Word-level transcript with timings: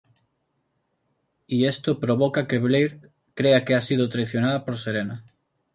Y 1.45 1.67
esto 1.67 1.99
provoca 1.99 2.47
que 2.47 2.57
Blair 2.57 3.11
crea 3.35 3.63
que 3.65 3.75
ha 3.75 3.81
sido 3.81 4.09
traicionada 4.09 4.65
por 4.65 4.79
Serena. 4.79 5.23